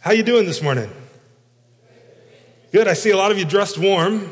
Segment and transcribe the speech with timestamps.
[0.00, 0.88] How you doing this morning?
[2.70, 2.86] Good.
[2.86, 4.30] I see a lot of you dressed warm.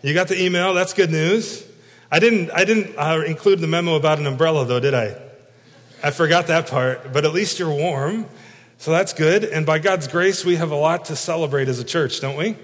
[0.00, 0.72] You got the email.
[0.72, 1.66] That's good news.
[2.10, 5.20] I didn't, I didn't uh, include the memo about an umbrella, though, did I?
[6.02, 8.24] I forgot that part, but at least you're warm.
[8.78, 9.44] So that's good.
[9.44, 12.52] And by God's grace, we have a lot to celebrate as a church, don't we?
[12.52, 12.56] A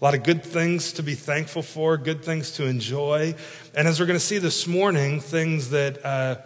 [0.00, 3.34] lot of good things to be thankful for, good things to enjoy.
[3.74, 6.36] And as we're going to see this morning, things that uh,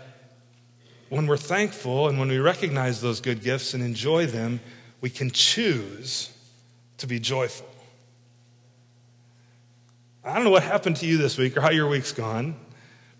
[1.11, 4.61] when we're thankful and when we recognize those good gifts and enjoy them,
[5.07, 6.33] we can choose
[6.97, 7.69] to be joyful.
[10.25, 12.57] I don't know what happened to you this week or how your week's gone,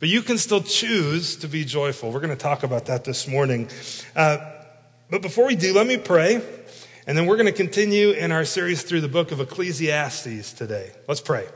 [0.01, 2.11] but you can still choose to be joyful.
[2.11, 3.69] We're going to talk about that this morning.
[4.17, 4.39] Uh,
[5.11, 6.43] but before we do, let me pray,
[7.07, 10.91] and then we're going to continue in our series through the book of Ecclesiastes today.
[11.07, 11.47] Let's pray.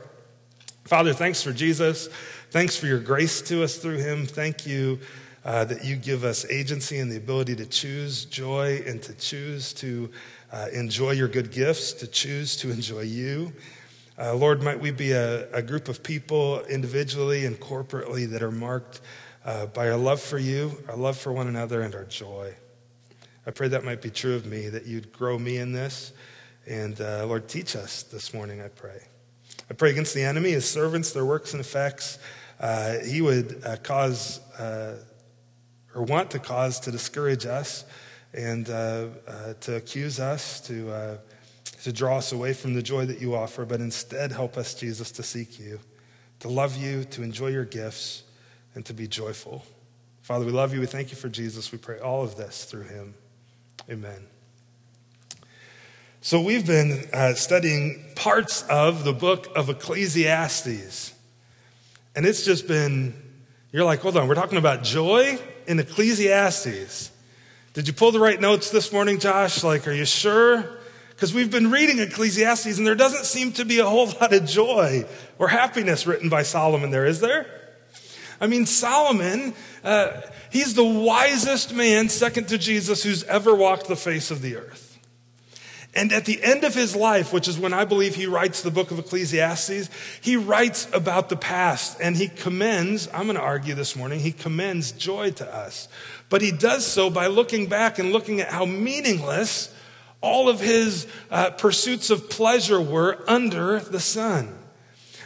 [0.85, 2.07] Father, thanks for Jesus.
[2.51, 4.25] Thanks for your grace to us through him.
[4.25, 4.99] Thank you
[5.43, 9.73] uh, that you give us agency and the ability to choose joy and to choose
[9.73, 10.09] to
[10.51, 13.51] uh, enjoy your good gifts, to choose to enjoy you.
[14.19, 18.51] Uh, Lord, might we be a, a, group of people individually and corporately that are
[18.51, 19.01] marked
[19.45, 22.53] uh, by our love for you, our love for one another, and our joy.
[23.47, 26.13] I pray that might be true of me, that you'd grow me in this.
[26.67, 29.01] And uh, Lord, teach us this morning, I pray.
[29.71, 32.19] I pray against the enemy, his servants, their works and effects.
[32.59, 34.39] Uh, he would cause
[35.95, 37.85] or want to cause to discourage us
[38.33, 41.17] and uh, uh, to accuse us, to, uh,
[41.83, 45.11] to draw us away from the joy that you offer, but instead help us, Jesus,
[45.11, 45.79] to seek you,
[46.39, 48.23] to love you, to enjoy your gifts,
[48.73, 49.65] and to be joyful.
[50.21, 50.79] Father, we love you.
[50.79, 51.71] We thank you for Jesus.
[51.71, 53.15] We pray all of this through him.
[53.89, 54.27] Amen.
[56.21, 61.13] So, we've been uh, studying parts of the book of Ecclesiastes.
[62.15, 63.15] And it's just been,
[63.71, 65.39] you're like, hold on, we're talking about joy
[65.71, 67.11] in Ecclesiastes.
[67.73, 69.63] Did you pull the right notes this morning, Josh?
[69.63, 70.65] Like, are you sure?
[71.11, 74.45] Because we've been reading Ecclesiastes and there doesn't seem to be a whole lot of
[74.45, 75.05] joy
[75.39, 77.47] or happiness written by Solomon there, is there?
[78.41, 80.21] I mean, Solomon, uh,
[80.51, 84.90] he's the wisest man, second to Jesus, who's ever walked the face of the earth.
[85.93, 88.71] And at the end of his life, which is when I believe he writes the
[88.71, 89.89] book of Ecclesiastes,
[90.21, 94.31] he writes about the past and he commends, I'm going to argue this morning, he
[94.31, 95.89] commends joy to us.
[96.29, 99.73] But he does so by looking back and looking at how meaningless
[100.21, 104.57] all of his uh, pursuits of pleasure were under the sun.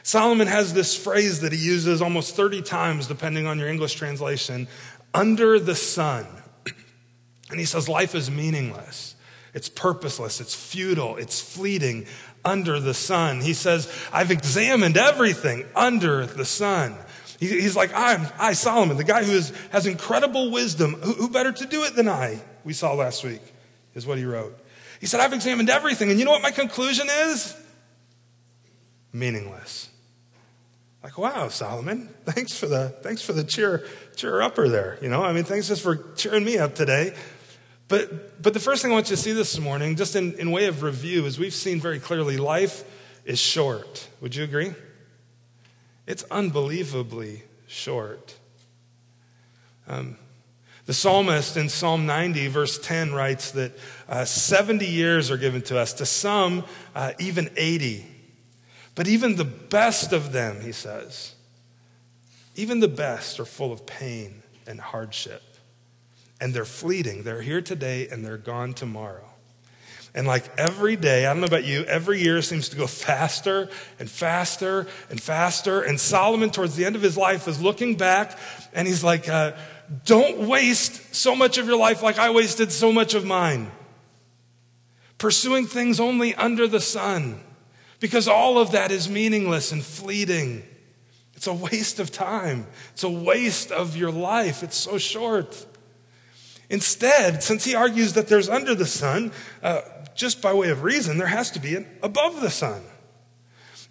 [0.02, 4.68] Solomon has this phrase that he uses almost 30 times, depending on your English translation
[5.14, 6.26] under the sun.
[7.52, 9.15] And he says, Life is meaningless.
[9.56, 12.08] It's purposeless, it's futile, it's fleeting
[12.44, 13.40] under the sun.
[13.40, 16.96] He says, I've examined everything under the sun.
[17.40, 20.94] He's like, I'm, I, Solomon, the guy who is, has incredible wisdom.
[20.96, 22.42] Who, who better to do it than I?
[22.66, 23.42] We saw last week,
[23.94, 24.58] is what he wrote.
[25.00, 26.10] He said, I've examined everything.
[26.10, 27.56] And you know what my conclusion is?
[29.14, 29.90] Meaningless.
[31.02, 33.86] Like, wow, Solomon, thanks for the, thanks for the cheer,
[34.18, 34.98] cheer upper there.
[35.02, 37.14] You know, I mean, thanks just for cheering me up today.
[37.88, 40.52] But, but the first thing I want you to see this morning, just in, in
[40.52, 42.84] way of review, is we've seen very clearly life
[43.26, 44.08] is short.
[44.22, 44.74] Would you agree?
[46.08, 48.36] It's unbelievably short.
[49.88, 50.18] Um,
[50.88, 53.72] the psalmist in Psalm 90, verse 10, writes that
[54.10, 56.64] uh, 70 years are given to us, to some,
[56.96, 58.06] uh, even 80.
[58.96, 61.36] But even the best of them, he says,
[62.56, 65.44] even the best are full of pain and hardship
[66.40, 67.24] and they're fleeting.
[67.24, 69.30] They're here today and they're gone tomorrow.
[70.16, 73.70] And like every day, I don't know about you, every year seems to go faster
[74.00, 75.82] and faster and faster.
[75.82, 78.40] And Solomon, towards the end of his life, is looking back
[78.74, 79.52] and he's like, uh,
[80.06, 83.72] Don't waste so much of your life like I wasted so much of mine.
[85.18, 87.42] Pursuing things only under the sun,
[88.00, 90.64] because all of that is meaningless and fleeting.
[91.36, 94.64] It's a waste of time, it's a waste of your life.
[94.64, 95.66] It's so short.
[96.70, 99.32] Instead, since he argues that there's under the sun,
[99.62, 99.82] uh,
[100.16, 102.82] just by way of reason, there has to be an above the sun.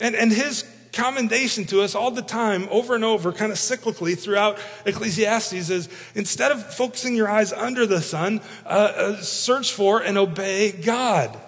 [0.00, 4.18] And, and his commendation to us all the time, over and over, kind of cyclically
[4.18, 10.02] throughout Ecclesiastes is instead of focusing your eyes under the sun, uh, uh, search for
[10.02, 11.38] and obey God.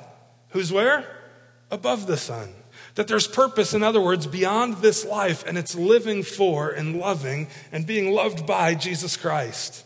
[0.50, 1.06] Who's where?
[1.70, 2.50] Above the sun.
[2.96, 7.48] That there's purpose, in other words, beyond this life, and it's living for and loving
[7.70, 9.84] and being loved by Jesus Christ.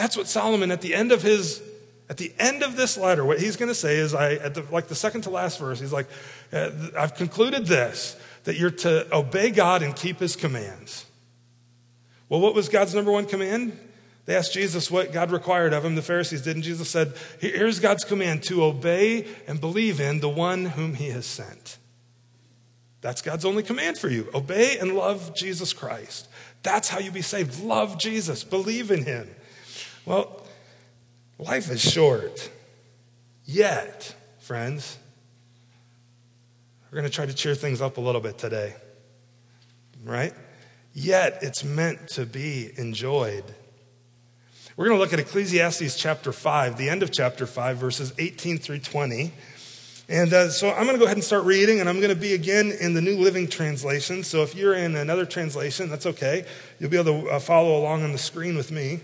[0.00, 1.60] That's what Solomon, at the end of his,
[2.08, 4.64] at the end of this letter, what he's going to say is, I, at the,
[4.70, 6.06] like the second to last verse, he's like,
[6.54, 11.04] uh, I've concluded this, that you're to obey God and keep his commands.
[12.30, 13.78] Well, what was God's number one command?
[14.24, 17.78] They asked Jesus what God required of him, the Pharisees did, and Jesus said, Here's
[17.78, 21.76] God's command to obey and believe in the one whom he has sent.
[23.02, 24.30] That's God's only command for you.
[24.32, 26.26] Obey and love Jesus Christ.
[26.62, 27.62] That's how you be saved.
[27.62, 29.28] Love Jesus, believe in him.
[30.06, 30.46] Well,
[31.38, 32.50] life is short.
[33.44, 34.98] Yet, friends,
[36.90, 38.74] we're going to try to cheer things up a little bit today,
[40.02, 40.32] right?
[40.94, 43.44] Yet, it's meant to be enjoyed.
[44.76, 48.58] We're going to look at Ecclesiastes chapter 5, the end of chapter 5, verses 18
[48.58, 49.32] through 20.
[50.08, 52.20] And uh, so I'm going to go ahead and start reading, and I'm going to
[52.20, 54.24] be again in the New Living Translation.
[54.24, 56.46] So if you're in another translation, that's okay.
[56.78, 59.00] You'll be able to uh, follow along on the screen with me.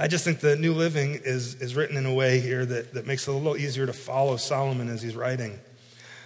[0.00, 3.04] I just think the New Living is, is written in a way here that, that
[3.04, 5.58] makes it a little easier to follow Solomon as he's writing.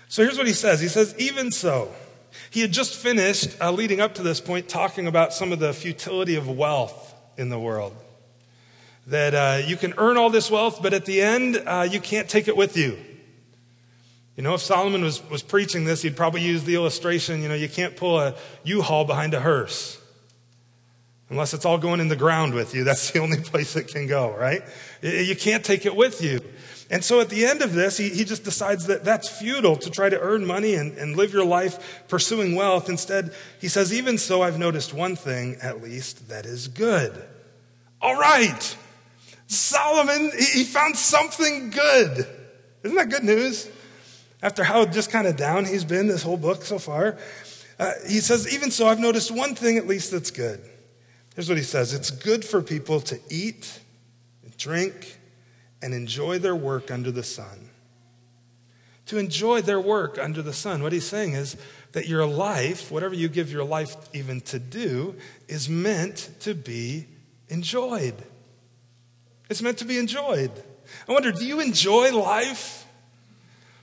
[0.08, 1.90] So here's what he says He says, Even so,
[2.50, 5.72] he had just finished, uh, leading up to this point, talking about some of the
[5.72, 7.96] futility of wealth in the world.
[9.06, 12.28] That uh, you can earn all this wealth, but at the end, uh, you can't
[12.28, 12.98] take it with you.
[14.36, 17.54] You know, if Solomon was, was preaching this, he'd probably use the illustration you know,
[17.54, 18.34] you can't pull a
[18.64, 20.01] U haul behind a hearse
[21.32, 22.84] unless it's all going in the ground with you.
[22.84, 24.62] That's the only place it can go, right?
[25.02, 26.40] You can't take it with you.
[26.90, 29.90] And so at the end of this, he, he just decides that that's futile to
[29.90, 32.88] try to earn money and, and live your life pursuing wealth.
[32.88, 37.24] Instead, he says, Even so, I've noticed one thing, at least, that is good.
[38.00, 38.76] All right.
[39.46, 42.26] Solomon, he found something good.
[42.82, 43.68] Isn't that good news?
[44.42, 47.16] after how just kind of down he's been this whole book so far,
[47.78, 50.60] uh, he says, Even so, I've noticed one thing at least that's good.
[51.34, 53.80] Here's what he says it's good for people to eat,
[54.42, 55.18] and drink,
[55.80, 57.70] and enjoy their work under the sun.
[59.06, 60.82] To enjoy their work under the sun.
[60.82, 61.56] What he's saying is
[61.92, 65.16] that your life, whatever you give your life even to do,
[65.48, 67.06] is meant to be
[67.48, 68.14] enjoyed.
[69.50, 70.50] It's meant to be enjoyed.
[71.08, 72.86] I wonder, do you enjoy life?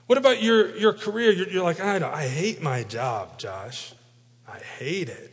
[0.08, 1.32] What about your, your career?
[1.32, 3.94] You're, you're like, I, I hate my job, Josh.
[4.48, 5.32] I hate it.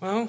[0.00, 0.28] Well,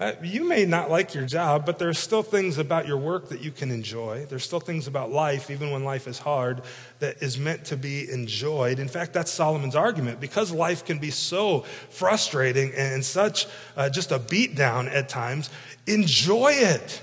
[0.00, 3.40] uh, you may not like your job, but there's still things about your work that
[3.40, 4.26] you can enjoy.
[4.28, 6.62] There's still things about life, even when life is hard,
[6.98, 8.78] that is meant to be enjoyed.
[8.78, 10.18] In fact, that's Solomon's argument.
[10.18, 11.60] Because life can be so
[11.90, 13.46] frustrating and such
[13.76, 15.50] uh, just a beatdown at times,
[15.86, 17.00] enjoy it.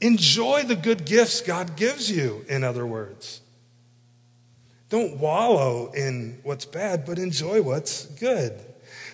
[0.00, 3.40] Enjoy the good gifts God gives you, in other words.
[4.90, 8.58] Don't wallow in what's bad, but enjoy what's good.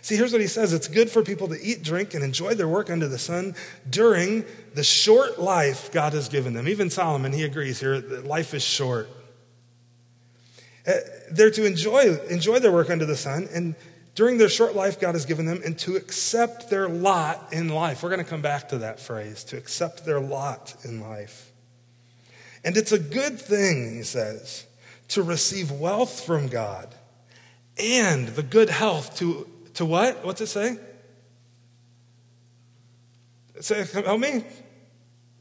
[0.04, 2.68] See, here's what he says it's good for people to eat, drink, and enjoy their
[2.68, 3.54] work under the sun
[3.88, 4.44] during
[4.74, 6.68] the short life God has given them.
[6.68, 9.08] Even Solomon, he agrees here that life is short.
[10.86, 10.92] Uh,
[11.30, 13.74] they're to enjoy, enjoy their work under the sun and
[14.14, 18.02] during their short life God has given them and to accept their lot in life.
[18.02, 21.50] We're going to come back to that phrase to accept their lot in life.
[22.62, 24.66] And it's a good thing, he says
[25.08, 26.94] to receive wealth from God
[27.78, 30.24] and the good health to, to what?
[30.24, 30.78] What's it say?
[33.60, 34.44] Say, help me.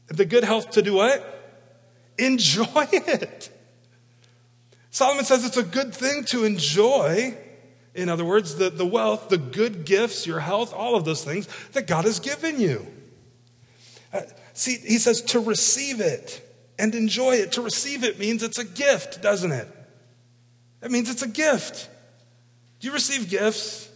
[0.06, 1.30] The good health to do what?
[2.18, 3.50] Enjoy it.
[4.90, 7.36] Solomon says it's a good thing to enjoy.
[7.94, 11.48] In other words, the, the wealth, the good gifts, your health, all of those things
[11.72, 12.86] that God has given you.
[14.12, 14.20] Uh,
[14.52, 16.40] see, he says to receive it
[16.78, 17.52] and enjoy it.
[17.52, 19.68] To receive it means it's a gift, doesn't it?
[20.80, 21.88] That means it's a gift.
[22.80, 23.90] Do you receive gifts?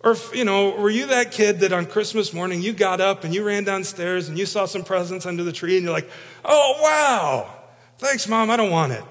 [0.00, 3.34] Or, you know, were you that kid that on Christmas morning you got up and
[3.34, 6.08] you ran downstairs and you saw some presents under the tree and you're like,
[6.44, 7.54] oh, wow,
[7.98, 9.02] thanks, mom, I don't want it.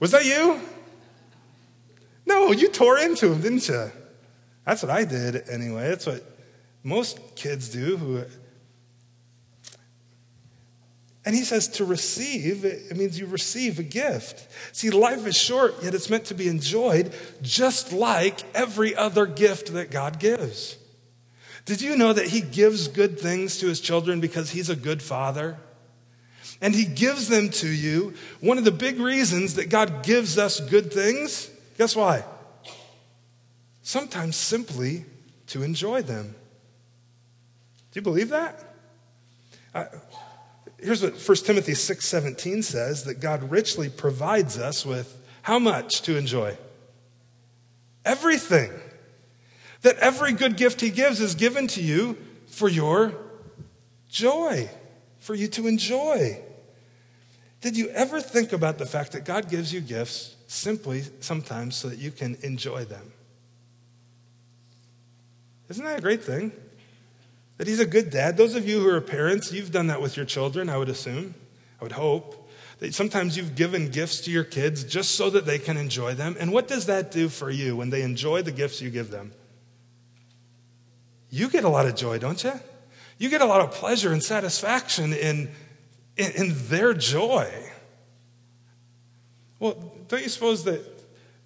[0.00, 0.60] Was that you?
[2.26, 3.92] No, you tore into them, didn't you?
[4.64, 5.88] That's what I did anyway.
[5.88, 6.24] That's what
[6.82, 8.24] most kids do who
[11.24, 14.48] and he says to receive, it means you receive a gift.
[14.74, 17.12] See, life is short, yet it's meant to be enjoyed
[17.42, 20.78] just like every other gift that God gives.
[21.66, 25.02] Did you know that he gives good things to his children because he's a good
[25.02, 25.58] father?
[26.62, 28.14] And he gives them to you.
[28.40, 32.24] One of the big reasons that God gives us good things, guess why?
[33.82, 35.04] Sometimes simply
[35.48, 36.34] to enjoy them.
[37.92, 38.58] Do you believe that?
[40.82, 46.16] Here's what 1 Timothy 6:17 says that God richly provides us with how much to
[46.16, 46.56] enjoy?
[48.04, 48.72] Everything.
[49.82, 53.14] That every good gift he gives is given to you for your
[54.08, 54.68] joy,
[55.18, 56.42] for you to enjoy.
[57.60, 61.88] Did you ever think about the fact that God gives you gifts simply sometimes so
[61.88, 63.12] that you can enjoy them?
[65.68, 66.52] Isn't that a great thing?
[67.60, 68.38] That he's a good dad.
[68.38, 71.34] Those of you who are parents, you've done that with your children, I would assume.
[71.78, 72.48] I would hope.
[72.78, 76.38] That sometimes you've given gifts to your kids just so that they can enjoy them.
[76.40, 79.34] And what does that do for you when they enjoy the gifts you give them?
[81.28, 82.58] You get a lot of joy, don't you?
[83.18, 85.50] You get a lot of pleasure and satisfaction in,
[86.16, 87.52] in, in their joy.
[89.58, 90.80] Well, don't you suppose that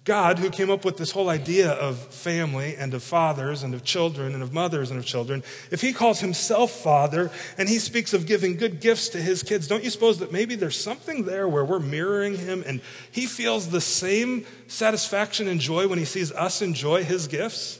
[0.05, 3.83] God, who came up with this whole idea of family and of fathers and of
[3.83, 8.13] children and of mothers and of children, if he calls himself father and he speaks
[8.13, 11.47] of giving good gifts to his kids, don't you suppose that maybe there's something there
[11.47, 12.81] where we're mirroring him and
[13.11, 17.79] he feels the same satisfaction and joy when he sees us enjoy his gifts?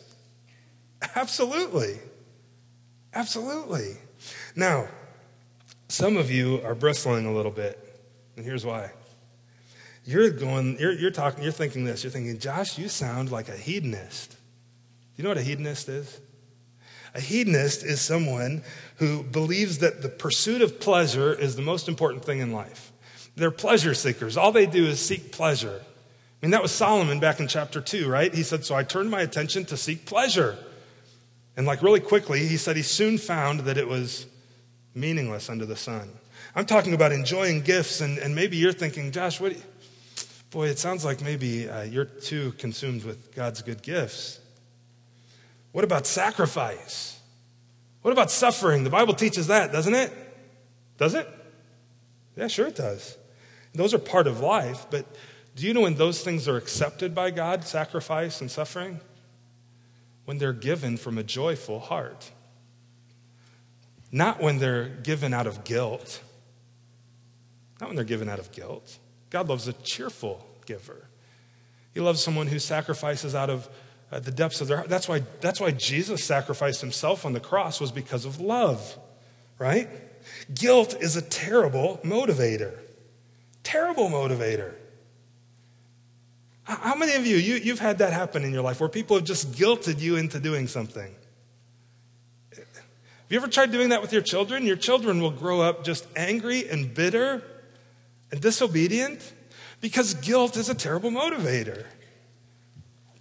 [1.16, 2.00] Absolutely.
[3.14, 3.98] Absolutely.
[4.56, 4.88] Now,
[5.90, 7.78] some of you are bristling a little bit,
[8.36, 8.90] and here's why.
[10.06, 12.04] You're going, you're, you're talking, you're thinking this.
[12.04, 14.32] You're thinking, Josh, you sound like a hedonist.
[14.32, 14.38] Do
[15.18, 16.20] you know what a hedonist is?
[17.16, 18.62] A hedonist is someone
[18.98, 22.92] who believes that the pursuit of pleasure is the most important thing in life.
[23.36, 24.38] They're pleasure seekers.
[24.38, 25.82] All they do is seek pleasure.
[25.82, 28.34] I mean, that was Solomon back in chapter 2, right?
[28.34, 30.58] He said, So I turned my attention to seek pleasure.
[31.58, 34.28] And like really quickly, he said he soon found that it was
[34.94, 36.10] meaningless under the sun.
[36.54, 39.56] I'm talking about enjoying gifts, and, and maybe you're thinking, Josh, what?
[40.56, 44.40] Boy, it sounds like maybe uh, you're too consumed with God's good gifts.
[45.74, 47.20] What about sacrifice?
[48.04, 48.86] What about suffering?
[48.86, 50.14] The Bible teaches that, doesn't it?
[50.98, 51.28] Does it?
[52.38, 53.18] Yeah, sure it does.
[53.74, 55.06] Those are part of life, but
[55.58, 59.02] do you know when those things are accepted by God, sacrifice and suffering?
[60.24, 62.32] When they're given from a joyful heart.
[64.10, 66.22] Not when they're given out of guilt.
[67.82, 69.00] Not when they're given out of guilt.
[69.30, 71.08] God loves a cheerful giver.
[71.94, 73.70] He loves someone who sacrifices out of
[74.12, 74.90] uh, the depths of their heart.
[74.90, 78.98] That's why, that's why Jesus sacrificed himself on the cross was because of love,
[79.58, 79.90] right?
[80.54, 82.78] Guilt is a terrible motivator.
[83.64, 84.74] Terrible motivator.
[86.64, 89.26] How many of you, you, you've had that happen in your life where people have
[89.26, 91.16] just guilted you into doing something?
[92.52, 94.66] Have you ever tried doing that with your children?
[94.66, 97.44] Your children will grow up just angry and bitter
[98.32, 99.34] and disobedient
[99.82, 101.86] because guilt is a terrible motivator.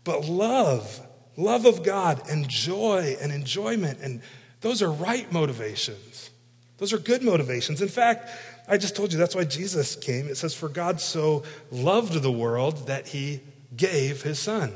[0.04, 1.00] But love,
[1.37, 4.20] love of God, and joy and enjoyment, and
[4.61, 6.30] those are right motivations.
[6.78, 7.80] Those are good motivations.
[7.80, 8.30] In fact,
[8.68, 10.26] I just told you that's why Jesus came.
[10.26, 13.40] It says, For God so loved the world that he
[13.76, 14.73] gave his son.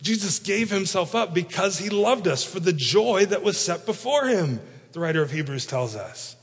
[0.00, 4.26] Jesus gave himself up because he loved us for the joy that was set before
[4.26, 4.60] him,
[4.92, 6.34] the writer of Hebrews tells us.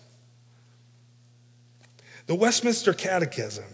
[2.29, 3.65] The Westminster Catechism,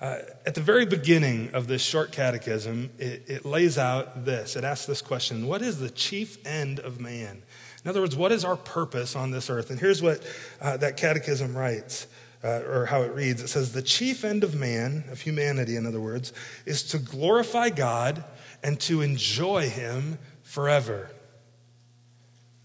[0.00, 4.54] uh, at the very beginning of this short catechism, it, it lays out this.
[4.54, 7.42] It asks this question What is the chief end of man?
[7.82, 9.70] In other words, what is our purpose on this earth?
[9.70, 10.24] And here's what
[10.60, 12.06] uh, that catechism writes,
[12.44, 15.86] uh, or how it reads it says, The chief end of man, of humanity, in
[15.86, 16.32] other words,
[16.66, 18.22] is to glorify God
[18.62, 21.10] and to enjoy Him forever.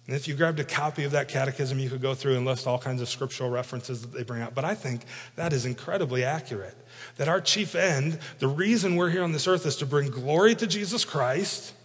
[0.09, 2.65] And if you grabbed a copy of that catechism, you could go through and list
[2.65, 4.55] all kinds of scriptural references that they bring out.
[4.55, 5.03] But I think
[5.35, 6.75] that is incredibly accurate.
[7.17, 10.55] That our chief end, the reason we're here on this earth, is to bring glory
[10.55, 11.75] to Jesus Christ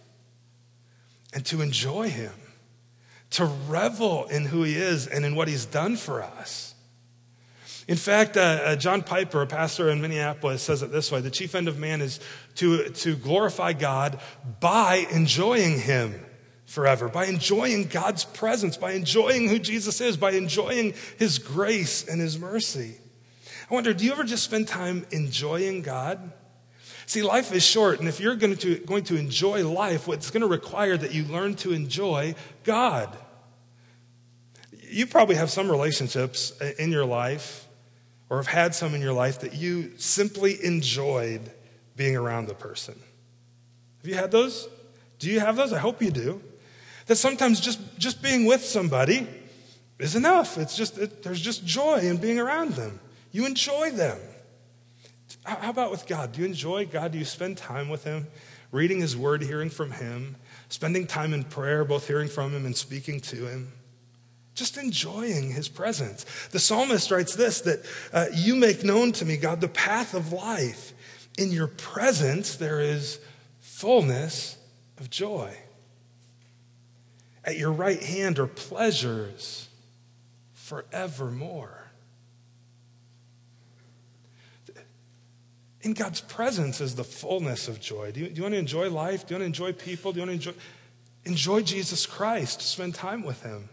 [1.35, 2.33] and to enjoy Him,
[3.29, 6.73] to revel in who He is and in what He's done for us.
[7.87, 11.29] In fact, uh, uh, John Piper, a pastor in Minneapolis, says it this way The
[11.29, 12.19] chief end of man is
[12.55, 14.19] to, to glorify God
[14.59, 16.24] by enjoying Him
[16.65, 22.19] forever, by enjoying God's presence, by enjoying who Jesus is, by enjoying His grace and
[22.19, 22.95] His mercy.
[23.69, 26.31] I wonder, do you ever just spend time enjoying God?
[27.07, 30.41] See, life is short, and if you're going to, going to enjoy life, it's going
[30.41, 33.15] to require that you learn to enjoy God.
[34.89, 37.67] You probably have some relationships in your life,
[38.29, 41.51] or have had some in your life, that you simply enjoyed
[41.95, 42.99] being around the person.
[43.99, 44.67] Have you had those?
[45.19, 45.73] Do you have those?
[45.73, 46.41] I hope you do.
[47.05, 49.27] That sometimes just, just being with somebody
[49.99, 50.57] is enough.
[50.57, 52.99] It's just, it, there's just joy in being around them.
[53.31, 54.17] You enjoy them.
[55.43, 56.31] How about with God?
[56.31, 57.11] Do you enjoy God?
[57.11, 58.27] Do you spend time with Him,
[58.71, 60.37] reading His Word, hearing from Him,
[60.69, 63.71] spending time in prayer, both hearing from Him and speaking to Him?
[64.55, 66.25] Just enjoying His presence.
[66.51, 70.33] The psalmist writes this that uh, you make known to me, God, the path of
[70.33, 70.93] life.
[71.37, 73.19] In your presence, there is
[73.59, 74.57] fullness
[74.97, 75.55] of joy.
[77.45, 79.69] At your right hand are pleasures
[80.53, 81.83] forevermore.
[85.81, 88.11] In God's presence is the fullness of joy.
[88.11, 89.27] Do you, do you want to enjoy life?
[89.27, 90.11] Do you want to enjoy people?
[90.11, 90.59] Do you want to enjoy?
[91.25, 92.61] Enjoy Jesus Christ.
[92.61, 93.69] Spend time with him.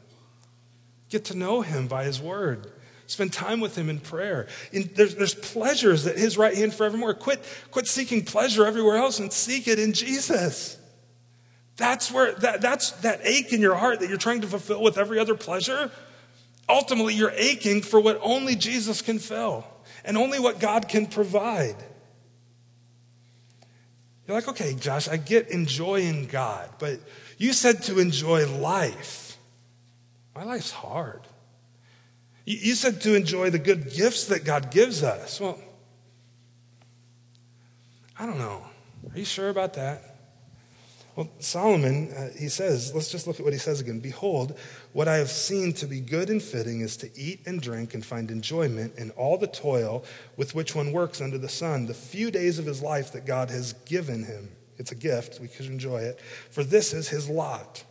[1.09, 2.71] Get to know him by his word.
[3.07, 4.47] Spend time with him in prayer.
[4.73, 7.15] In, there's, there's pleasures at his right hand forevermore.
[7.15, 10.79] Quit, quit seeking pleasure everywhere else and seek it in Jesus.
[11.77, 14.99] That's where that, that's that ache in your heart that you're trying to fulfill with
[14.99, 15.91] every other pleasure.
[16.69, 19.67] Ultimately, you're aching for what only Jesus can fill
[20.05, 21.77] and only what God can provide.
[24.27, 27.01] You're like, okay, Josh, I get enjoying God, but
[27.39, 29.37] you said to enjoy life.
[30.35, 31.23] My life's hard.
[32.45, 35.41] You said to enjoy the good gifts that God gives us.
[35.41, 35.61] Well,
[38.19, 38.63] I don't know.
[39.13, 40.12] Are you sure about that?
[41.15, 44.01] Well, Solomon, uh, he says, let's just look at what he says again.
[44.01, 44.59] Behold,
[44.95, 48.05] what I have seen to be good and fitting is to eat and drink and
[48.05, 50.05] find enjoyment in all the toil
[50.39, 53.51] with which one works under the sun, the few days of his life that God
[53.51, 54.53] has given him.
[54.79, 56.19] It's a gift, we could enjoy it,
[56.51, 57.85] for this is his lot.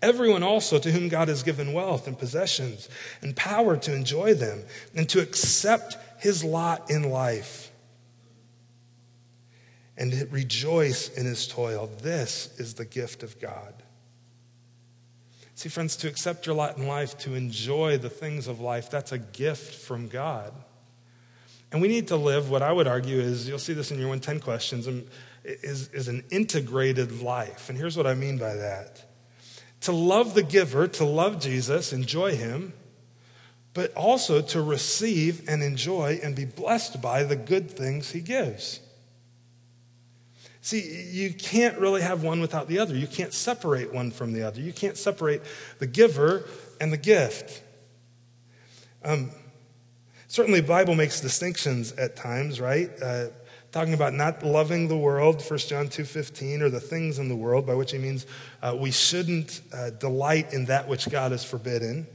[0.00, 2.88] Everyone also to whom God has given wealth and possessions
[3.22, 4.62] and power to enjoy them
[4.94, 7.72] and to accept his lot in life
[9.96, 11.90] and rejoice in his toil.
[12.02, 13.74] This is the gift of God.
[15.54, 19.12] See, friends, to accept your lot in life, to enjoy the things of life, that's
[19.12, 20.52] a gift from God.
[21.70, 24.08] And we need to live what I would argue is, you'll see this in your
[24.08, 25.04] 110 questions, um,
[25.44, 27.68] is, is an integrated life.
[27.68, 29.04] And here's what I mean by that
[29.80, 32.72] to love the giver, to love Jesus, enjoy him,
[33.74, 38.80] but also to receive and enjoy and be blessed by the good things he gives.
[40.64, 42.96] See, you can't really have one without the other.
[42.96, 44.62] You can't separate one from the other.
[44.62, 45.42] You can't separate
[45.78, 46.48] the giver
[46.80, 47.62] and the gift.
[49.04, 49.30] Um,
[50.26, 52.90] certainly, the Bible makes distinctions at times, right?
[53.02, 53.26] Uh,
[53.72, 57.66] talking about not loving the world, 1 John 2.15, or the things in the world,
[57.66, 58.24] by which he means
[58.62, 62.06] uh, we shouldn't uh, delight in that which God has forbidden.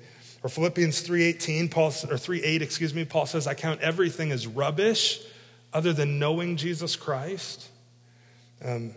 [0.42, 5.20] Or Philippians 3.18, Paul, or 3.8, excuse me, Paul says, I count everything as rubbish
[5.72, 7.70] other than knowing Jesus Christ.
[8.64, 8.94] Um,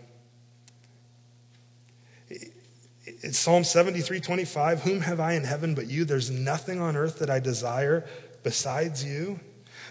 [3.05, 4.81] it's Psalm 73 25.
[4.81, 6.05] Whom have I in heaven but you?
[6.05, 8.05] There's nothing on earth that I desire
[8.43, 9.39] besides you.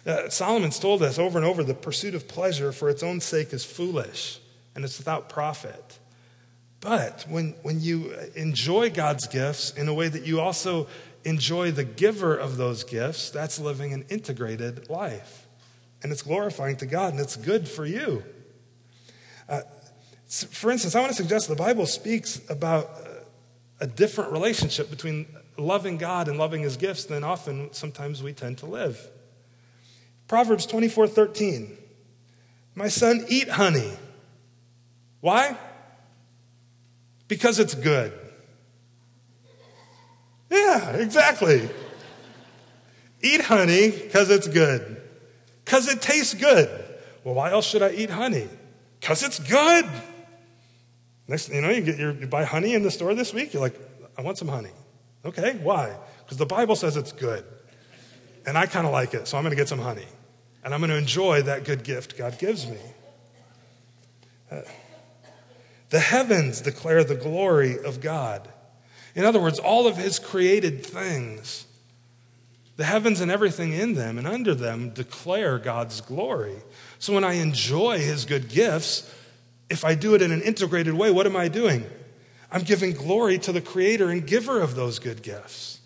[0.06, 3.52] Uh, Solomon's told us over and over the pursuit of pleasure for its own sake
[3.52, 4.40] is foolish
[4.74, 5.98] and it's without profit.
[6.80, 10.88] But when, when you enjoy God's gifts in a way that you also
[11.24, 15.46] enjoy the giver of those gifts, that's living an integrated life.
[16.02, 18.24] And it's glorifying to God and it's good for you.
[19.48, 19.62] Uh,
[20.50, 22.88] for instance, I want to suggest the Bible speaks about
[23.81, 25.26] a different relationship between
[25.59, 29.11] loving God and loving his gifts than often sometimes we tend to live.
[30.28, 31.76] Proverbs 24 13.
[32.74, 33.92] My son, eat honey.
[35.20, 35.57] Why?
[37.28, 38.12] Because it's good.
[40.50, 41.68] Yeah, exactly.
[43.22, 45.00] eat honey because it's good.
[45.64, 46.68] Because it tastes good.
[47.24, 48.48] Well, why else should I eat honey?
[49.02, 49.84] Because it's good.
[51.26, 53.52] Next, you know, you, get your, you buy honey in the store this week.
[53.52, 53.74] You're like,
[54.16, 54.70] I want some honey.
[55.24, 55.96] Okay, why?
[56.20, 57.44] Because the Bible says it's good.
[58.46, 60.06] And I kind of like it, so I'm going to get some honey.
[60.62, 62.78] And I'm going to enjoy that good gift God gives me.
[64.48, 64.60] Uh,
[65.90, 68.48] the heavens declare the glory of God.
[69.16, 71.66] In other words, all of his created things,
[72.82, 76.56] the heavens and everything in them and under them declare God's glory.
[76.98, 79.08] So when I enjoy his good gifts,
[79.70, 81.86] if I do it in an integrated way, what am I doing?
[82.50, 85.78] I'm giving glory to the creator and giver of those good gifts.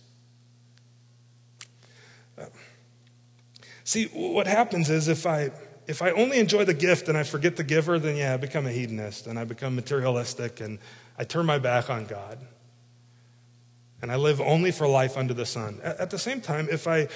[3.85, 5.50] See, what happens is if I
[5.87, 8.66] if I only enjoy the gift and I forget the giver, then yeah, I become
[8.66, 10.78] a hedonist and I become materialistic and
[11.18, 12.38] I turn my back on God.
[14.07, 15.81] And I live only for life under the sun.
[15.83, 17.09] At the same time, if I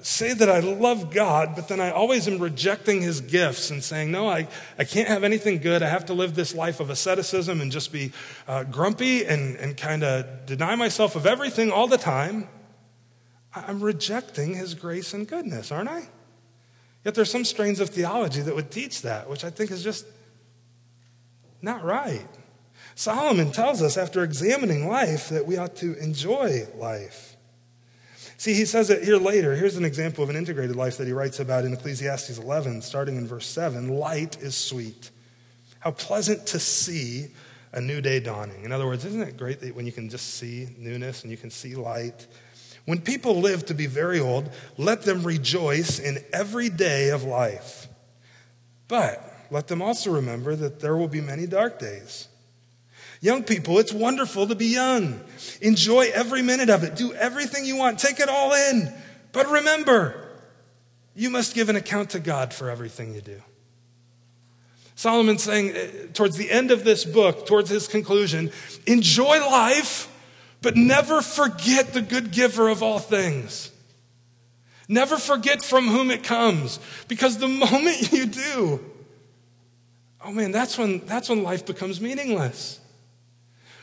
[0.00, 4.12] say that I love God, but then I always am rejecting his gifts and saying,
[4.12, 4.46] no, I,
[4.78, 5.82] I can't have anything good.
[5.82, 8.12] I have to live this life of asceticism and just be
[8.46, 12.46] uh, grumpy and, and kind of deny myself of everything all the time.
[13.52, 16.06] I'm rejecting his grace and goodness, aren't I?
[17.04, 20.06] Yet there's some strains of theology that would teach that, which I think is just
[21.60, 22.28] not right.
[22.94, 27.36] Solomon tells us after examining life that we ought to enjoy life.
[28.36, 29.54] See, he says it here later.
[29.54, 33.16] Here's an example of an integrated life that he writes about in Ecclesiastes 11, starting
[33.16, 33.88] in verse 7.
[33.88, 35.10] Light is sweet.
[35.80, 37.28] How pleasant to see
[37.72, 38.64] a new day dawning.
[38.64, 41.36] In other words, isn't it great that when you can just see newness and you
[41.36, 42.26] can see light?
[42.84, 47.88] When people live to be very old, let them rejoice in every day of life.
[48.88, 52.28] But let them also remember that there will be many dark days.
[53.24, 55.18] Young people, it's wonderful to be young.
[55.62, 56.94] Enjoy every minute of it.
[56.94, 57.98] Do everything you want.
[57.98, 58.92] Take it all in.
[59.32, 60.28] But remember,
[61.14, 63.40] you must give an account to God for everything you do.
[64.94, 68.52] Solomon's saying eh, towards the end of this book, towards his conclusion,
[68.86, 70.14] enjoy life,
[70.60, 73.72] but never forget the good giver of all things.
[74.86, 78.84] Never forget from whom it comes, because the moment you do,
[80.22, 82.80] oh man, that's when, that's when life becomes meaningless.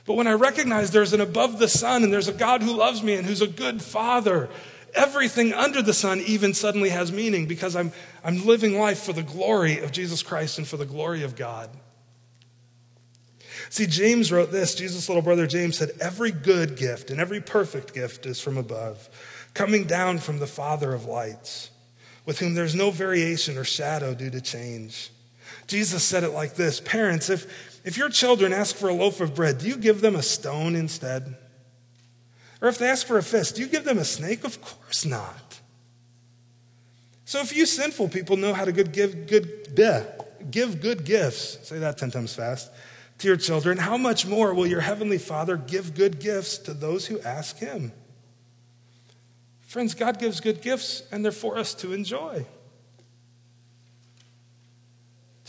[0.06, 3.04] But when I recognize there's an above the sun and there's a God who loves
[3.04, 4.50] me and who's a good father,
[4.96, 7.92] everything under the sun even suddenly has meaning because I'm,
[8.24, 11.70] I'm living life for the glory of Jesus Christ and for the glory of God.
[13.70, 14.76] See, James wrote this.
[14.76, 19.10] Jesus' little brother James said, Every good gift and every perfect gift is from above,
[19.54, 21.70] coming down from the Father of lights,
[22.26, 25.12] with whom there's no variation or shadow due to change.
[25.72, 29.34] Jesus said it like this Parents, if, if your children ask for a loaf of
[29.34, 31.38] bread, do you give them a stone instead?
[32.62, 34.44] Or if they ask for a fist, do you give them a snake?
[34.44, 35.62] Of course not.
[37.24, 39.74] So if you sinful people know how to good give good
[40.52, 42.70] give good gifts, say that 10 times fast,
[43.20, 47.06] to your children, how much more will your heavenly Father give good gifts to those
[47.06, 47.94] who ask him?
[49.62, 52.46] Friends, God gives good gifts and they're for us to enjoy.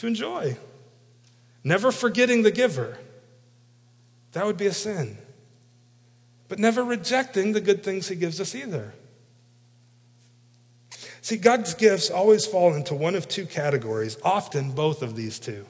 [0.02, 0.56] To enjoy.
[1.64, 2.98] Never forgetting the giver.
[4.32, 5.16] That would be a sin
[6.52, 8.92] but never rejecting the good things He gives us either.
[11.22, 15.64] See, God's gifts always fall into one of two categories, often both of these two.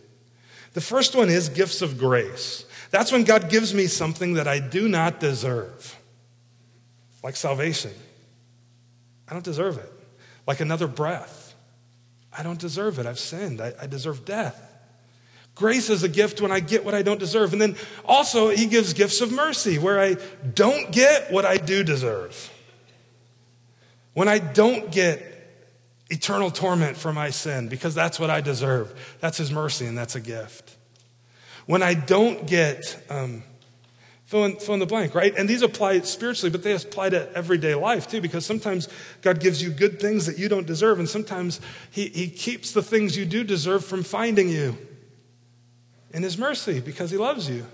[0.73, 2.65] The first one is gifts of grace.
[2.91, 5.97] That's when God gives me something that I do not deserve,
[7.23, 7.93] like salvation.
[9.29, 9.93] I don't deserve it.
[10.49, 11.52] Like another breath.
[12.37, 13.07] I don't deserve it.
[13.07, 13.61] I've sinned.
[13.61, 14.71] I, I deserve death.
[15.55, 17.53] Grace is a gift when I get what I don't deserve.
[17.53, 20.17] And then also, he gives gifts of mercy where I
[20.55, 22.51] don't get what I do deserve.
[24.15, 25.29] When I don't get
[26.09, 29.17] eternal torment for my sin because that's what I deserve.
[29.21, 30.77] That's his mercy and that's a gift.
[31.67, 33.45] When I don't get, um,
[34.33, 35.37] fill, in, fill in the blank, right?
[35.37, 38.89] And these apply spiritually, but they apply to everyday life too because sometimes
[39.21, 42.83] God gives you good things that you don't deserve, and sometimes he, he keeps the
[42.83, 44.79] things you do deserve from finding you
[46.15, 47.67] in His mercy because He loves you.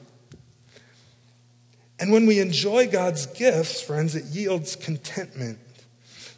[2.01, 5.61] And when we enjoy God's gifts, friends, it yields contentment.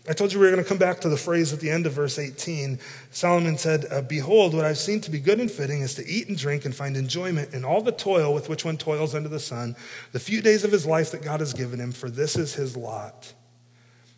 [0.08, 1.84] I told you we were going to come back to the phrase at the end
[1.84, 2.78] of verse 18.
[3.10, 6.28] Solomon said, uh, Behold, what I've seen to be good and fitting is to eat
[6.28, 9.38] and drink and find enjoyment in all the toil with which one toils under the
[9.38, 9.76] sun,
[10.12, 12.78] the few days of his life that God has given him, for this is his
[12.78, 13.34] lot.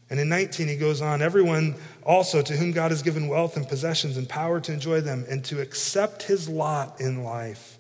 [0.09, 3.67] And in 19, he goes on, Everyone also to whom God has given wealth and
[3.67, 7.79] possessions and power to enjoy them and to accept his lot in life,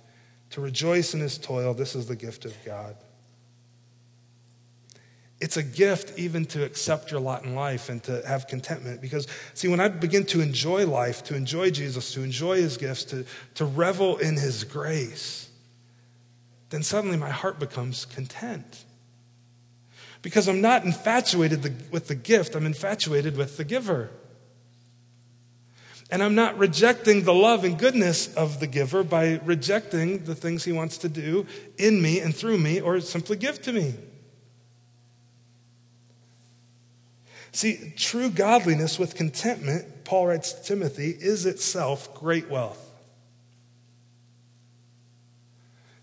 [0.50, 2.96] to rejoice in his toil, this is the gift of God.
[5.42, 9.00] It's a gift even to accept your lot in life and to have contentment.
[9.00, 13.02] Because, see, when I begin to enjoy life, to enjoy Jesus, to enjoy his gifts,
[13.06, 13.26] to,
[13.56, 15.50] to revel in his grace,
[16.70, 18.84] then suddenly my heart becomes content
[20.22, 24.10] because I'm not infatuated with the gift, I'm infatuated with the giver.
[26.08, 30.62] And I'm not rejecting the love and goodness of the giver by rejecting the things
[30.62, 33.94] he wants to do in me and through me or simply give to me.
[37.52, 42.78] See, true godliness with contentment, Paul writes to Timothy, is itself great wealth.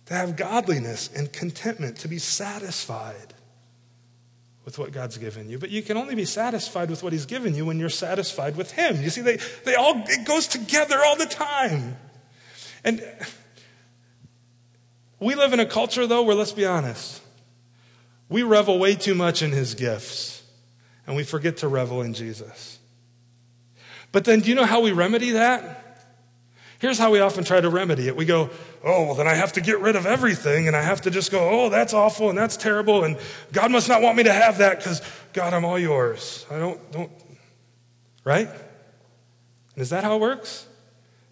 [0.06, 3.34] To have godliness and contentment, to be satisfied
[4.64, 5.58] with what God's given you.
[5.58, 8.72] But you can only be satisfied with what He's given you when you're satisfied with
[8.72, 9.02] Him.
[9.02, 11.98] You see, they, they all, it goes together all the time.
[12.84, 13.04] And
[15.20, 17.22] we live in a culture, though, where let's be honest,
[18.30, 20.39] we revel way too much in His gifts
[21.10, 22.78] and we forget to revel in Jesus.
[24.12, 26.06] But then, do you know how we remedy that?
[26.78, 28.16] Here's how we often try to remedy it.
[28.16, 28.52] We go,
[28.84, 31.32] oh, well, then I have to get rid of everything and I have to just
[31.32, 33.18] go, oh, that's awful and that's terrible and
[33.52, 35.02] God must not want me to have that because,
[35.34, 36.46] God, I'm all yours.
[36.52, 37.12] I don't, don't,
[38.24, 38.48] right?
[38.48, 40.68] And is that how it works?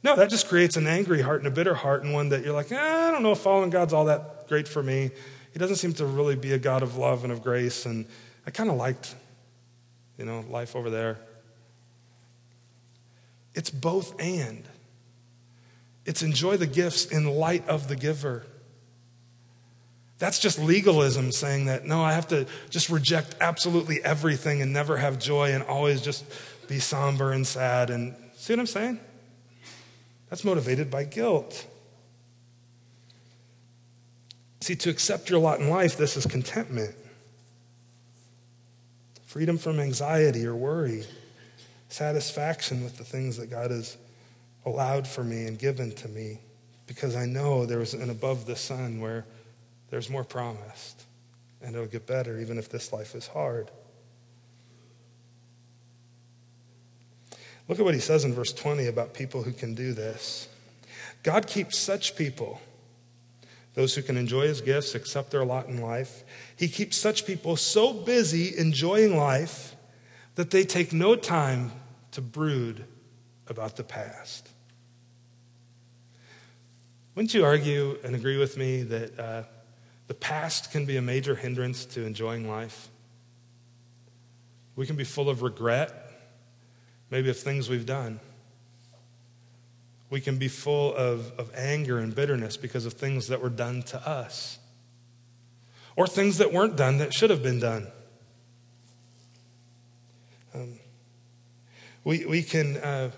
[0.02, 2.56] No, that just creates an angry heart and a bitter heart and one that you're
[2.56, 5.12] like, eh, I don't know if following God's all that great for me.
[5.54, 7.86] He doesn't seem to really be a God of love and of grace.
[7.86, 8.08] And
[8.48, 9.14] I kind of liked,
[10.18, 11.20] you know, life over there.
[13.54, 14.64] It's both and.
[16.06, 18.46] It's enjoy the gifts in light of the giver.
[20.20, 24.98] That's just legalism saying that, no, I have to just reject absolutely everything and never
[24.98, 26.26] have joy and always just
[26.68, 27.90] be somber and sad.
[27.90, 29.00] And see what I'm saying?
[30.30, 31.66] That's motivated by guilt.
[34.62, 36.96] See, to accept your lot in life, this is contentment.
[39.38, 41.04] Freedom from anxiety or worry.
[41.90, 43.96] Satisfaction with the things that God has
[44.66, 46.40] allowed for me and given to me
[46.88, 49.26] because I know there's an above the sun where
[49.92, 51.04] there's more promised
[51.62, 53.70] and it'll get better even if this life is hard.
[57.68, 60.50] Look at what he says in verse 20 about people who can do this.
[61.22, 62.60] God keeps such people,
[63.78, 66.24] those who can enjoy his gifts, accept their lot in life.
[66.56, 69.76] He keeps such people so busy enjoying life
[70.34, 71.72] that they take no time
[72.10, 72.86] to brood
[73.46, 74.50] about the past.
[77.14, 79.44] Wouldn't you argue and agree with me that uh,
[80.08, 82.90] the past can be a major hindrance to enjoying life?
[84.76, 85.94] We can be full of regret,
[87.12, 88.22] maybe of things we've done.
[90.10, 93.84] We can be full of, of anger and bitterness because of things that were done
[93.84, 94.60] to us,
[95.96, 97.88] or things that weren't done that should have been done.
[100.54, 100.80] Um,
[102.04, 102.78] we, we can.
[102.78, 103.12] Uh,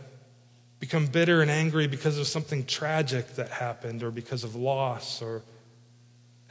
[0.80, 5.44] become bitter and angry because of something tragic that happened or because of loss or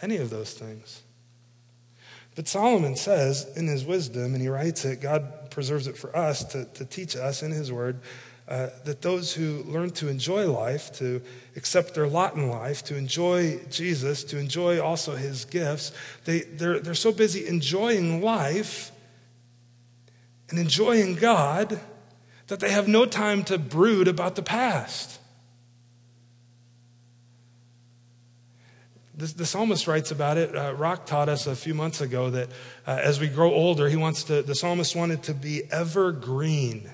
[0.03, 1.03] any of those things.
[2.35, 6.44] But Solomon says in his wisdom, and he writes it, God preserves it for us
[6.53, 8.01] to, to teach us in his word,
[8.49, 11.21] uh, that those who learn to enjoy life, to
[11.55, 15.93] accept their lot in life, to enjoy Jesus, to enjoy also his gifts,
[16.25, 18.91] they, they're, they're so busy enjoying life
[20.49, 21.79] and enjoying God
[22.47, 25.19] that they have no time to brood about the past.
[29.15, 30.57] The, psalmist writes about it.
[30.57, 32.51] Uh, Rock taught us a few months ago that
[32.87, 36.89] uh, as we grow older, he wants to, the psalmist wanted to be evergreen,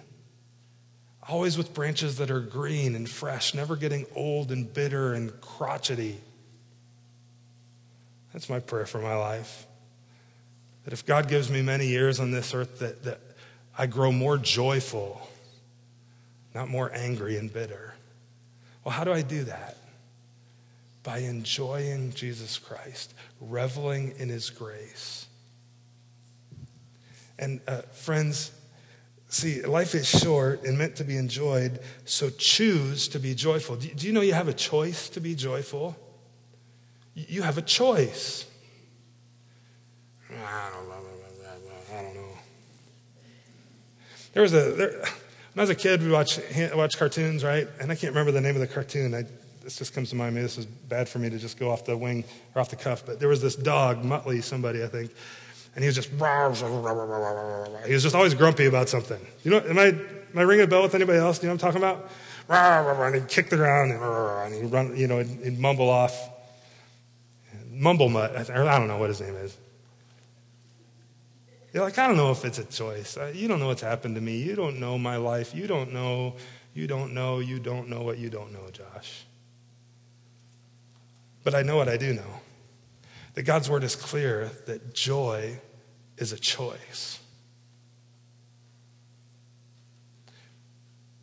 [1.29, 6.19] always with branches that are green and fresh, never getting old and bitter and crotchety.
[8.33, 9.67] That's my prayer for my life.
[10.85, 13.21] That if God gives me many years on this earth, that, that
[13.77, 15.29] I grow more joyful
[16.55, 17.95] not more angry and bitter.
[18.85, 19.77] Well, how do I do that?
[21.03, 25.27] By enjoying Jesus Christ, reveling in his grace.
[27.39, 28.53] And uh, friends,
[29.35, 33.77] see, life is short and meant to be enjoyed, so choose to be joyful.
[33.77, 35.97] Do, you know you have a choice to be joyful?
[37.15, 38.47] You have a choice.
[40.31, 40.95] I don't know.
[44.35, 44.73] There was a.
[44.73, 46.41] There, when I was a kid, we watched,
[46.75, 47.69] watch cartoons, right?
[47.81, 49.15] And I can't remember the name of the cartoon.
[49.15, 49.25] I,
[49.63, 50.35] this just comes to mind.
[50.35, 52.77] Maybe this is bad for me to just go off the wing or off the
[52.77, 53.07] cuff.
[53.07, 55.13] But there was this dog, Muttley, somebody, I think.
[55.75, 56.17] And he was just, he
[57.93, 59.21] was just always grumpy about something.
[59.43, 59.99] You know, am I, am
[60.37, 61.43] I ringing a bell with anybody else?
[61.43, 62.11] You know what I'm talking about?
[62.49, 66.31] And he'd kick the ground and he'd run, you know, he'd mumble off.
[67.73, 69.57] Mumble mutt, I don't know what his name is.
[71.73, 73.19] You're like, I don't know if it's a choice.
[73.35, 74.41] You don't know what's happened to me.
[74.41, 75.57] You don't know my life.
[75.57, 76.37] You don't know,
[76.73, 79.25] you don't know, you don't know what you don't know, Josh.
[81.43, 82.44] But I know what I do know
[83.35, 85.61] that God's word is clear that joy
[86.17, 87.19] is a choice.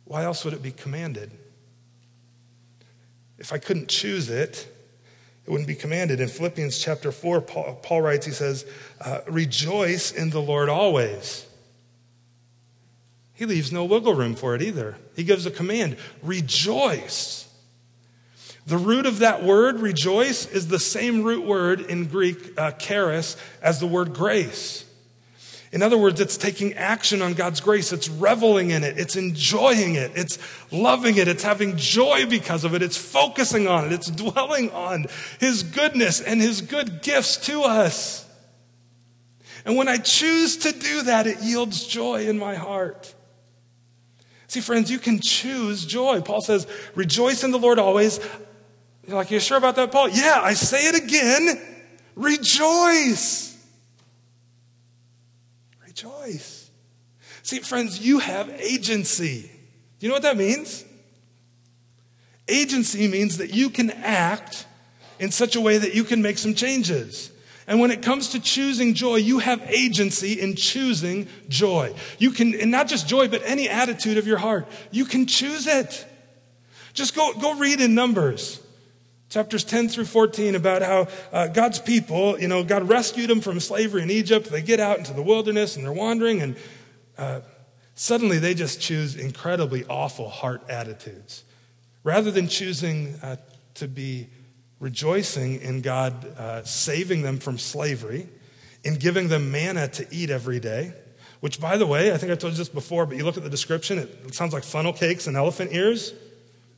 [0.04, 1.30] Why else would it be commanded?
[3.38, 4.68] If I couldn't choose it,
[5.44, 6.20] it wouldn't be commanded.
[6.20, 8.64] In Philippians chapter 4, Paul, Paul writes, he says,
[9.00, 11.46] uh, Rejoice in the Lord always.
[13.32, 14.96] He leaves no wiggle room for it either.
[15.16, 17.51] He gives a command rejoice.
[18.66, 23.36] The root of that word, rejoice, is the same root word in Greek, uh, charis,
[23.60, 24.84] as the word grace.
[25.72, 27.92] In other words, it's taking action on God's grace.
[27.92, 28.98] It's reveling in it.
[28.98, 30.12] It's enjoying it.
[30.14, 30.38] It's
[30.70, 31.28] loving it.
[31.28, 32.82] It's having joy because of it.
[32.82, 33.92] It's focusing on it.
[33.92, 35.06] It's dwelling on
[35.40, 38.28] His goodness and His good gifts to us.
[39.64, 43.14] And when I choose to do that, it yields joy in my heart.
[44.48, 46.20] See, friends, you can choose joy.
[46.20, 48.20] Paul says, rejoice in the Lord always.
[49.06, 50.08] You're like, you sure about that, Paul?
[50.10, 51.60] Yeah, I say it again.
[52.14, 53.58] Rejoice.
[55.84, 56.70] Rejoice.
[57.42, 59.42] See, friends, you have agency.
[59.98, 60.84] Do you know what that means?
[62.48, 64.66] Agency means that you can act
[65.18, 67.30] in such a way that you can make some changes.
[67.66, 71.94] And when it comes to choosing joy, you have agency in choosing joy.
[72.18, 74.66] You can, and not just joy, but any attitude of your heart.
[74.90, 76.06] You can choose it.
[76.92, 78.61] Just go, go read in Numbers
[79.32, 83.60] chapters 10 through 14 about how uh, God's people, you know, God rescued them from
[83.60, 84.50] slavery in Egypt.
[84.50, 86.54] They get out into the wilderness and they're wandering, and
[87.16, 87.40] uh,
[87.94, 91.44] suddenly they just choose incredibly awful heart attitudes.
[92.04, 93.36] Rather than choosing uh,
[93.74, 94.28] to be
[94.80, 98.28] rejoicing in God uh, saving them from slavery,
[98.84, 100.92] in giving them manna to eat every day,
[101.40, 103.44] which, by the way, I think I told you this before, but you look at
[103.44, 106.12] the description, it, it sounds like funnel cakes and elephant ears,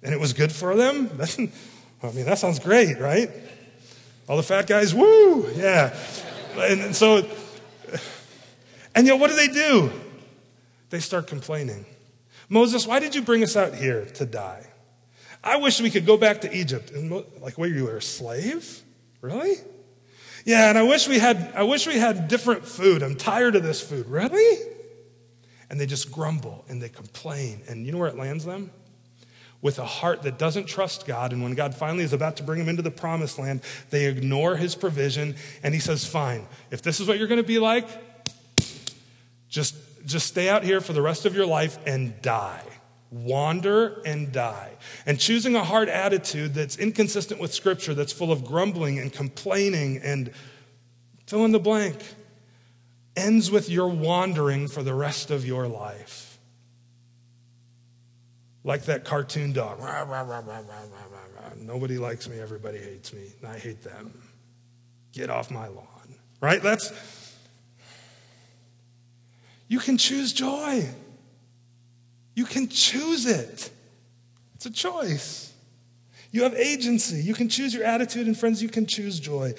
[0.04, 1.10] and it was good for them.
[2.04, 3.30] I mean, that sounds great, right?
[4.28, 5.96] All the fat guys, woo, yeah.
[6.56, 7.26] And so,
[8.94, 9.90] and yet, what do they do?
[10.90, 11.86] They start complaining.
[12.48, 14.66] Moses, why did you bring us out here to die?
[15.42, 16.90] I wish we could go back to Egypt.
[16.90, 18.82] And like, where you were a slave?
[19.20, 19.56] Really?
[20.44, 23.02] Yeah, and I wish we had I wish we had different food.
[23.02, 24.06] I'm tired of this food.
[24.06, 24.58] Really?
[25.70, 27.62] And they just grumble and they complain.
[27.66, 28.70] And you know where it lands them?
[29.64, 31.32] With a heart that doesn't trust God.
[31.32, 34.54] And when God finally is about to bring them into the promised land, they ignore
[34.56, 35.34] his provision.
[35.64, 37.88] And he says, Fine, if this is what you're going to be like,
[39.48, 39.74] just,
[40.06, 42.62] just stay out here for the rest of your life and die
[43.14, 44.72] wander and die.
[45.06, 49.98] And choosing a hard attitude that's inconsistent with Scripture, that's full of grumbling and complaining
[50.02, 50.32] and
[51.26, 51.96] fill in the blank,
[53.16, 56.33] ends with your wandering for the rest of your life.
[58.64, 59.78] Like that cartoon dog.
[61.58, 64.22] Nobody likes me, everybody hates me, and I hate them.
[65.12, 65.86] Get off my lawn.
[66.40, 66.62] Right?
[66.62, 66.92] That's.
[69.68, 70.88] You can choose joy.
[72.34, 73.70] You can choose it.
[74.54, 75.52] It's a choice.
[76.32, 77.22] You have agency.
[77.22, 79.54] You can choose your attitude, and friends, you can choose joy.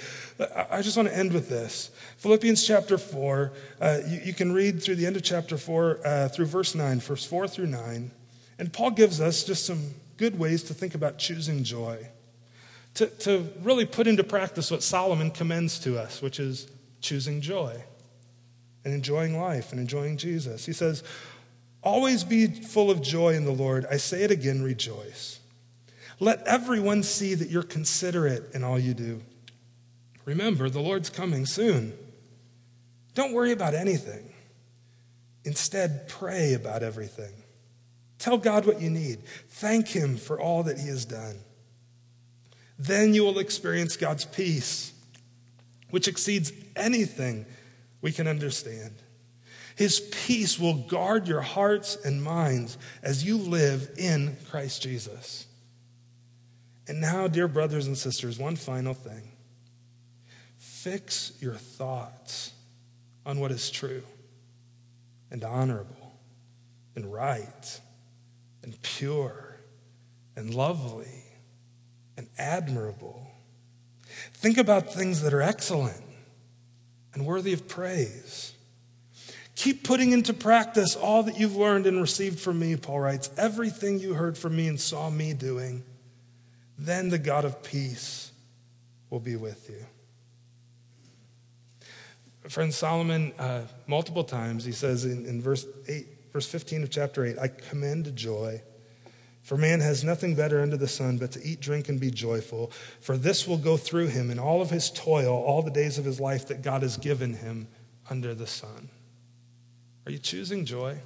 [0.69, 1.89] I just want to end with this.
[2.17, 6.27] Philippians chapter 4, uh, you, you, can read through the end of chapter 4 uh,
[6.27, 8.11] through verse 9, verse 4 through 9.
[8.57, 12.07] And Paul gives us just some good ways to think about choosing joy,
[12.95, 16.69] to, to really put into practice what Solomon commends to us, which is
[17.01, 17.83] choosing joy
[18.83, 20.65] and enjoying life and enjoying Jesus.
[20.65, 21.03] He says,
[21.83, 23.85] Always be full of joy in the Lord.
[23.91, 25.39] I say it again, rejoice.
[26.19, 29.21] Let everyone see that you're considerate in all you do.
[30.23, 31.93] Remember, the Lord's coming soon.
[33.13, 34.33] Don't worry about anything.
[35.43, 37.33] Instead, pray about everything.
[38.17, 39.23] Tell God what you need.
[39.49, 41.39] Thank Him for all that He has done.
[42.77, 44.93] Then you will experience God's peace,
[45.89, 47.45] which exceeds anything
[48.01, 48.95] we can understand.
[49.75, 55.45] His peace will guard your hearts and minds as you live in Christ Jesus.
[56.87, 59.31] And now, dear brothers and sisters, one final thing
[60.57, 62.51] fix your thoughts
[63.25, 64.03] on what is true
[65.31, 66.13] and honorable
[66.95, 67.81] and right
[68.65, 69.55] and pure
[70.35, 71.23] and lovely
[72.17, 73.27] and admirable.
[74.33, 76.01] Think about things that are excellent
[77.13, 78.53] and worthy of praise.
[79.55, 83.99] Keep putting into practice all that you've learned and received from me, Paul writes, everything
[83.99, 85.83] you heard from me and saw me doing.
[86.77, 88.31] Then the God of peace
[89.09, 89.85] will be with you.
[92.49, 97.25] Friend Solomon, uh, multiple times, he says in, in verse 8, verse 15 of chapter
[97.25, 98.61] 8, I commend joy.
[99.41, 102.73] For man has nothing better under the sun but to eat, drink, and be joyful.
[102.99, 106.03] For this will go through him in all of his toil, all the days of
[106.03, 107.69] his life that God has given him
[108.09, 108.89] under the sun.
[110.05, 110.97] Are you choosing joy?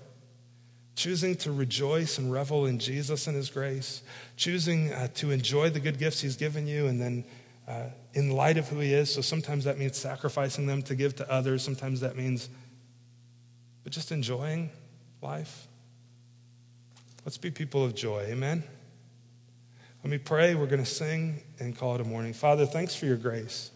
[0.96, 4.02] Choosing to rejoice and revel in Jesus and His grace?
[4.36, 7.24] Choosing uh, to enjoy the good gifts He's given you and then
[7.68, 7.84] uh,
[8.16, 9.14] in light of who He is?
[9.14, 11.62] So sometimes that means sacrificing them to give to others.
[11.62, 12.50] Sometimes that means,
[13.84, 14.72] but just enjoying
[15.22, 15.68] life.
[17.26, 18.26] Let's be people of joy.
[18.30, 18.64] Amen.
[20.04, 20.56] Let me pray.
[20.56, 22.34] We're going to sing and call it a morning.
[22.34, 23.72] Father, thanks for your grace.